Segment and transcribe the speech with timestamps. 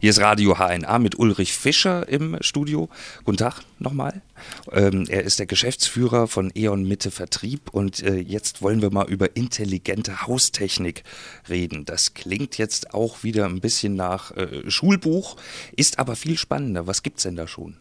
[0.00, 2.88] Hier ist Radio HNA mit Ulrich Fischer im Studio.
[3.24, 4.22] Guten Tag nochmal.
[4.70, 9.08] Ähm, er ist der Geschäftsführer von E.ON Mitte Vertrieb und äh, jetzt wollen wir mal
[9.08, 11.02] über intelligente Haustechnik
[11.48, 11.84] reden.
[11.84, 15.36] Das klingt jetzt auch wieder ein bisschen nach äh, Schulbuch,
[15.74, 16.86] ist aber viel spannender.
[16.86, 17.76] Was gibt es denn da schon?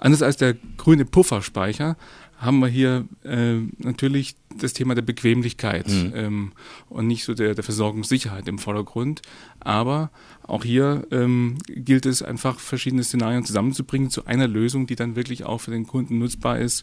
[0.00, 1.96] Anders als der grüne Pufferspeicher
[2.40, 6.12] haben wir hier äh, natürlich das Thema der Bequemlichkeit mhm.
[6.14, 6.52] ähm,
[6.88, 9.20] und nicht so der, der Versorgungssicherheit im Vordergrund.
[9.60, 10.10] Aber
[10.42, 15.44] auch hier ähm, gilt es einfach, verschiedene Szenarien zusammenzubringen zu einer Lösung, die dann wirklich
[15.44, 16.82] auch für den Kunden nutzbar ist.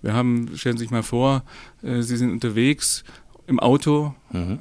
[0.00, 1.44] Wir haben, stellen Sie sich mal vor,
[1.82, 3.04] äh, Sie sind unterwegs
[3.46, 4.58] im Auto, mhm.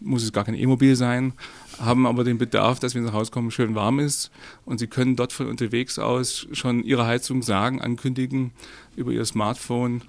[0.00, 1.32] Muss es gar kein E-Mobil sein,
[1.80, 4.30] haben aber den Bedarf, dass wenn Sie nach Hause kommen, schön warm ist
[4.64, 8.52] und Sie können dort von unterwegs aus schon Ihre Heizung sagen, ankündigen
[8.96, 10.02] über Ihr Smartphone,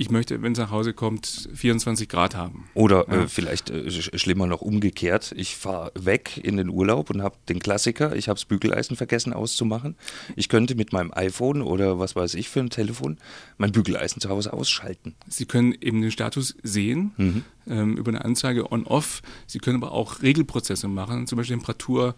[0.00, 2.64] ich möchte, wenn es nach Hause kommt, 24 Grad haben.
[2.72, 3.22] Oder äh, ja.
[3.24, 5.34] äh, vielleicht äh, schlimmer noch umgekehrt.
[5.36, 9.34] Ich fahre weg in den Urlaub und habe den Klassiker, ich habe das Bügeleisen vergessen
[9.34, 9.96] auszumachen.
[10.36, 13.18] Ich könnte mit meinem iPhone oder was weiß ich für ein Telefon
[13.58, 15.16] mein Bügeleisen zu Hause ausschalten.
[15.28, 17.44] Sie können eben den Status sehen mhm.
[17.68, 19.22] Ähm, über eine Anzeige on-off.
[19.46, 22.14] Sie können aber auch Regelprozesse machen, zum Beispiel Temperatur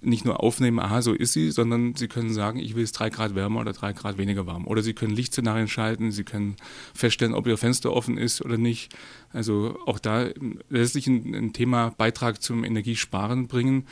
[0.00, 3.10] nicht nur aufnehmen, aha, so ist sie, sondern Sie können sagen, ich will es drei
[3.10, 4.66] Grad wärmer oder drei Grad weniger warm.
[4.66, 6.56] Oder Sie können Lichtszenarien schalten, Sie können
[6.94, 8.94] feststellen, ob Ihr Fenster offen ist oder nicht.
[9.32, 10.28] Also auch da
[10.70, 13.86] lässt sich ein, ein Thema Beitrag zum Energiesparen bringen.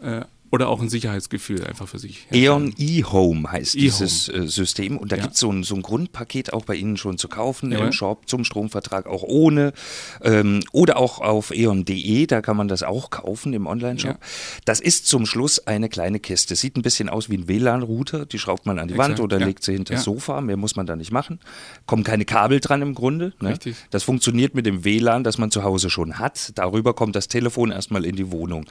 [0.00, 2.26] Äh, oder auch ein Sicherheitsgefühl einfach für sich.
[2.30, 5.22] E.ON eHome heißt e dieses äh, System und da ja.
[5.22, 7.78] gibt so es so ein Grundpaket auch bei Ihnen schon zu kaufen ja.
[7.78, 9.72] im Shop zum Stromvertrag auch ohne
[10.20, 14.10] ähm, oder auch auf eon.de, da kann man das auch kaufen im Online-Shop.
[14.10, 14.18] Ja.
[14.66, 16.54] Das ist zum Schluss eine kleine Kiste.
[16.54, 19.08] Sieht ein bisschen aus wie ein WLAN-Router, die schraubt man an die Exakt.
[19.08, 21.40] Wand oder legt sie hinter das Sofa, mehr muss man da nicht machen.
[21.86, 23.32] Kommen keine Kabel dran im Grunde.
[23.40, 23.50] Ne?
[23.50, 23.76] Richtig.
[23.90, 26.52] Das funktioniert mit dem WLAN, das man zu Hause schon hat.
[26.56, 28.66] Darüber kommt das Telefon erstmal in die Wohnung.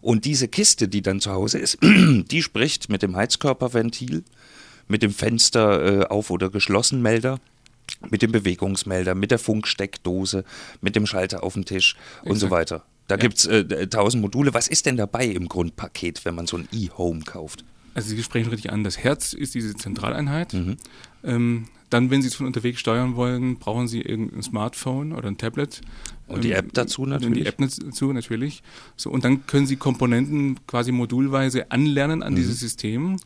[0.00, 4.24] Und diese Kiste, die dann zu Hause ist, die spricht mit dem Heizkörperventil,
[4.88, 7.40] mit dem Fenster äh, auf- oder geschlossen Melder
[8.10, 10.44] mit dem Bewegungsmelder, mit der Funksteckdose,
[10.80, 12.30] mit dem Schalter auf dem Tisch Exakt.
[12.30, 12.84] und so weiter.
[13.08, 13.20] Da ja.
[13.20, 14.54] gibt es äh, tausend Module.
[14.54, 17.64] Was ist denn dabei im Grundpaket, wenn man so ein E-Home kauft?
[17.94, 18.84] Also Sie sprechen richtig an.
[18.84, 20.52] Das Herz ist diese Zentraleinheit.
[20.54, 20.76] Mhm.
[21.22, 25.38] Ähm, dann, wenn Sie es von unterwegs steuern wollen, brauchen Sie irgendein Smartphone oder ein
[25.38, 25.80] Tablet.
[26.26, 27.44] Und die App dazu natürlich?
[27.44, 28.64] Die App dazu natürlich.
[28.96, 32.36] So, und dann können Sie Komponenten quasi modulweise anlernen an mhm.
[32.36, 33.18] dieses System.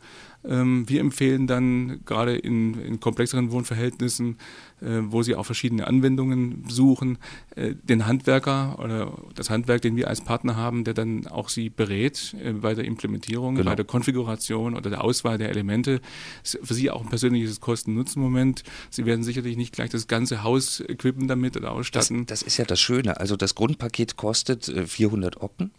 [0.45, 4.37] Ähm, wir empfehlen dann gerade in, in komplexeren Wohnverhältnissen,
[4.81, 7.17] äh, wo Sie auch verschiedene Anwendungen suchen,
[7.55, 11.69] äh, den Handwerker oder das Handwerk, den wir als Partner haben, der dann auch Sie
[11.69, 13.71] berät äh, bei der Implementierung, genau.
[13.71, 15.99] bei der Konfiguration oder der Auswahl der Elemente.
[16.43, 18.63] Ist für Sie auch ein persönliches Kosten-Nutzen-Moment.
[18.89, 22.25] Sie werden sicherlich nicht gleich das ganze Haus equippen damit oder ausstatten.
[22.25, 23.19] Das, das ist ja das Schöne.
[23.19, 25.71] Also das Grundpaket kostet 400 Ocken.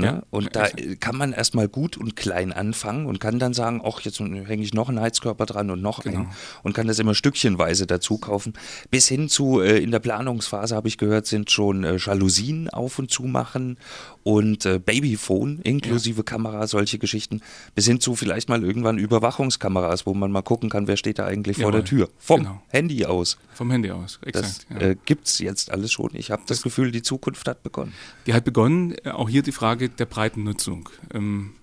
[0.00, 0.06] Ne?
[0.06, 0.68] Ja, und da
[1.00, 4.72] kann man erstmal gut und klein anfangen und kann dann sagen, ach, jetzt hänge ich
[4.72, 6.18] noch einen Heizkörper dran und noch genau.
[6.18, 6.28] einen
[6.62, 8.52] und kann das immer stückchenweise dazu kaufen.
[8.92, 13.00] Bis hin zu, äh, in der Planungsphase habe ich gehört, sind schon äh, Jalousien auf
[13.00, 13.76] und zu machen
[14.22, 16.22] und äh, Babyphone inklusive ja.
[16.22, 17.40] Kamera, solche Geschichten.
[17.74, 21.26] Bis hin zu vielleicht mal irgendwann Überwachungskameras, wo man mal gucken kann, wer steht da
[21.26, 21.72] eigentlich Jawohl.
[21.72, 22.08] vor der Tür.
[22.18, 22.62] Vom genau.
[22.68, 23.36] Handy aus.
[23.58, 24.66] Vom Handy aus, exakt.
[24.68, 24.90] Das ja.
[24.90, 26.10] äh, gibt es jetzt alles schon.
[26.12, 27.92] Ich habe das, das Gefühl, die Zukunft hat begonnen.
[28.28, 28.94] Die hat begonnen.
[29.04, 30.88] Auch hier die Frage, der breiten Nutzung.
[31.12, 31.56] Ähm,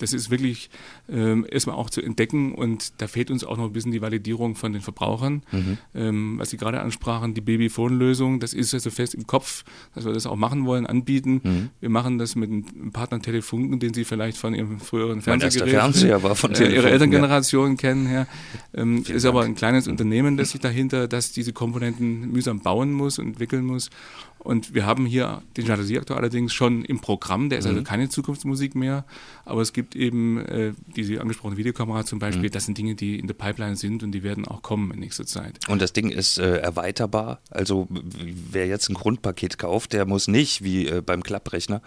[0.00, 0.70] das ist wirklich
[1.08, 4.56] ähm, erstmal auch zu entdecken und da fehlt uns auch noch ein bisschen die Validierung
[4.56, 5.42] von den Verbrauchern.
[5.52, 5.78] Mhm.
[5.94, 10.12] Ähm, was Sie gerade ansprachen, die Babyphone-Lösung, das ist also fest im Kopf, dass wir
[10.12, 11.40] das auch machen wollen, anbieten.
[11.42, 11.70] Mhm.
[11.80, 16.22] Wir machen das mit einem Partner Telefunken, den Sie vielleicht von Ihrem früheren Fernsehgerät, Fernseher
[16.22, 17.76] war von äh, Ihrer Elterngeneration ja.
[17.76, 18.12] kennen.
[18.12, 18.26] Ja.
[18.74, 23.18] Ähm, ist aber ein kleines Unternehmen, das sich dahinter, das diese Komponenten mühsam bauen muss
[23.18, 23.90] und entwickeln muss.
[24.38, 27.72] Und wir haben hier den Jalousie-Aktor allerdings schon im Programm, der ist mhm.
[27.72, 29.04] also keine Zukunftsmusik mehr,
[29.44, 32.52] aber es gibt eben äh, diese angesprochene Videokamera zum Beispiel, mhm.
[32.52, 35.26] das sind Dinge, die in der Pipeline sind und die werden auch kommen in nächster
[35.26, 35.58] Zeit.
[35.68, 40.62] Und das Ding ist äh, erweiterbar, also wer jetzt ein Grundpaket kauft, der muss nicht
[40.62, 41.82] wie äh, beim Klapprechner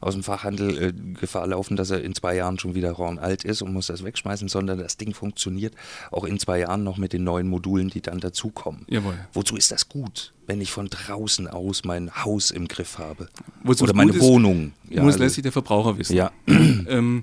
[0.00, 3.62] aus dem Fachhandel äh, Gefahr laufen, dass er in zwei Jahren schon wieder alt ist
[3.62, 5.74] und muss das wegschmeißen, sondern das Ding funktioniert
[6.10, 8.84] auch in zwei Jahren noch mit den neuen Modulen, die dann dazukommen.
[8.88, 9.14] Jawohl.
[9.32, 10.32] Wozu ist das gut?
[10.48, 13.28] Wenn ich von draußen aus mein Haus im Griff habe.
[13.62, 14.72] Wozu Oder meine Wohnung.
[14.88, 16.16] Ja, muss also, letztlich der Verbraucher wissen.
[16.16, 16.32] Ja.
[16.46, 17.22] ähm,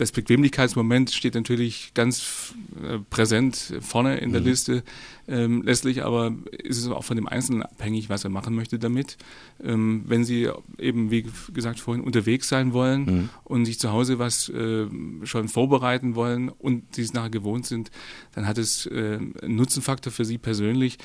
[0.00, 4.46] das Bequemlichkeitsmoment steht natürlich ganz äh, präsent vorne in der mhm.
[4.46, 4.82] Liste.
[5.28, 9.18] Ähm, letztlich aber ist es auch von dem Einzelnen abhängig, was er machen möchte damit.
[9.62, 13.28] Ähm, wenn Sie eben, wie gesagt, vorhin unterwegs sein wollen mhm.
[13.44, 14.86] und sich zu Hause was äh,
[15.24, 17.90] schon vorbereiten wollen und Sie es nachher gewohnt sind,
[18.34, 20.96] dann hat es äh, einen Nutzenfaktor für Sie persönlich,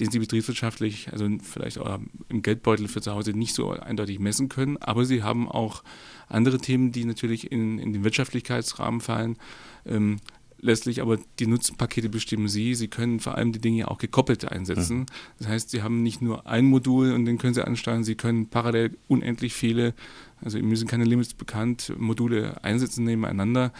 [0.00, 1.98] den Sie betriebswirtschaftlich, also vielleicht auch
[2.28, 4.76] im Geldbeutel für zu Hause nicht so eindeutig messen können.
[4.76, 5.82] Aber Sie haben auch
[6.28, 9.36] andere Themen, die natürlich in, in den Wirtschaftlichkeitsrahmen fallen.
[9.84, 10.18] Ähm,
[10.60, 12.74] letztlich aber die Nutzenpakete bestimmen Sie.
[12.74, 15.06] Sie können vor allem die Dinge auch gekoppelt einsetzen.
[15.38, 18.48] Das heißt, Sie haben nicht nur ein Modul und den können Sie ansteuern, Sie können
[18.48, 19.94] parallel unendlich viele,
[20.42, 23.72] also im sind keine Limits bekannt, Module einsetzen nebeneinander.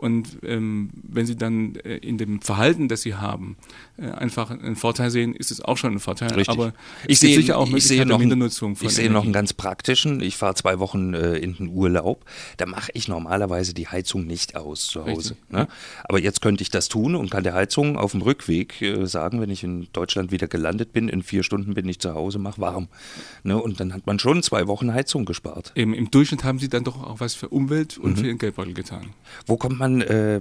[0.00, 3.58] Und ähm, wenn Sie dann äh, in dem Verhalten, das Sie haben,
[3.98, 6.32] äh, einfach einen Vorteil sehen, ist es auch schon ein Vorteil.
[6.32, 6.48] Richtig.
[6.48, 6.72] Aber
[7.06, 10.22] ich sehe sicher auch ich sehe noch, Mindernutzung von Ich sehe noch einen ganz praktischen.
[10.22, 12.24] Ich fahre zwei Wochen äh, in den Urlaub.
[12.56, 15.36] Da mache ich normalerweise die Heizung nicht aus zu Hause.
[15.50, 15.68] Ne?
[16.04, 19.42] Aber jetzt könnte ich das tun und kann der Heizung auf dem Rückweg äh, sagen,
[19.42, 22.58] wenn ich in Deutschland wieder gelandet bin, in vier Stunden bin ich zu Hause, mach
[22.58, 22.88] warm.
[23.42, 23.62] Ne?
[23.62, 25.72] Und dann hat man schon zwei Wochen Heizung gespart.
[25.74, 28.16] Im, Im Durchschnitt haben Sie dann doch auch was für Umwelt und mhm.
[28.16, 29.10] für Ihren Geldbeutel getan.
[29.44, 30.40] Wo kommt man man äh,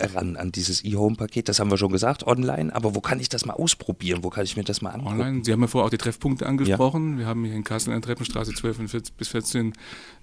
[0.00, 1.48] ran an dieses E-Home-Paket?
[1.48, 2.74] Das haben wir schon gesagt, online.
[2.74, 4.22] Aber wo kann ich das mal ausprobieren?
[4.22, 5.20] Wo kann ich mir das mal angucken?
[5.20, 5.44] Online.
[5.44, 7.12] Sie haben ja vorher auch die Treffpunkte angesprochen.
[7.12, 7.18] Ja.
[7.18, 9.72] Wir haben hier in Kassel in der Treppenstraße 12 bis 14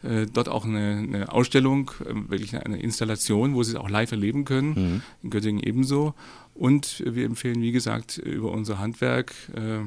[0.04, 3.90] äh, dort auch eine, eine Ausstellung, äh, wirklich eine, eine, Installation, wo Sie es auch
[3.90, 4.70] live erleben können.
[4.70, 5.02] Mhm.
[5.24, 6.14] In Göttingen ebenso.
[6.56, 9.80] Und wir empfehlen, wie gesagt, über unser Handwerk äh,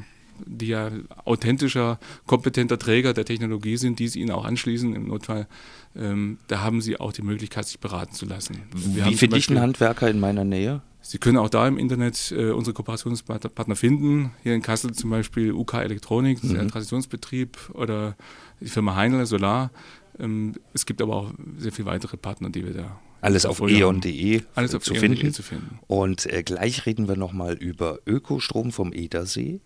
[0.44, 0.90] die ja
[1.24, 5.46] authentischer, kompetenter Träger der Technologie sind, die sie ihnen auch anschließen im Notfall,
[5.94, 8.62] ähm, da haben sie auch die Möglichkeit, sich beraten zu lassen.
[8.74, 10.82] Wir Wie finde ich einen Handwerker in meiner Nähe?
[11.04, 14.30] Sie können auch da im Internet äh, unsere Kooperationspartner finden.
[14.44, 16.58] Hier in Kassel zum Beispiel UK Elektronik, mhm.
[16.58, 18.16] ein Traditionsbetrieb, oder
[18.60, 19.72] die Firma Heinle Solar.
[20.18, 24.42] Ähm, es gibt aber auch sehr viele weitere Partner, die wir da alles auf eon.de
[24.56, 25.32] Alles auf zu, finden.
[25.32, 25.78] zu finden.
[25.86, 29.60] Und äh, gleich reden wir nochmal über Ökostrom vom Edersee.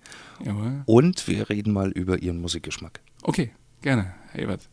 [0.44, 0.82] Jawohl.
[0.84, 3.00] Und wir reden mal über Ihren Musikgeschmack.
[3.22, 3.50] Okay,
[3.80, 4.68] gerne, Herr Ebert.